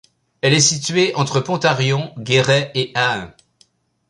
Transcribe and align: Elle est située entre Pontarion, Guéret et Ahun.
Elle 0.41 0.55
est 0.55 0.61
située 0.61 1.13
entre 1.13 1.39
Pontarion, 1.41 2.11
Guéret 2.17 2.71
et 2.73 2.91
Ahun. 2.95 3.35